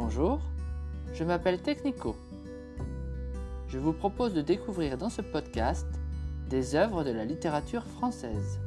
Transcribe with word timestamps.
Bonjour, 0.00 0.38
je 1.12 1.24
m'appelle 1.24 1.60
Technico. 1.60 2.14
Je 3.66 3.78
vous 3.78 3.92
propose 3.92 4.32
de 4.32 4.42
découvrir 4.42 4.96
dans 4.96 5.10
ce 5.10 5.22
podcast 5.22 5.88
des 6.48 6.76
œuvres 6.76 7.02
de 7.02 7.10
la 7.10 7.24
littérature 7.24 7.82
française. 7.82 8.60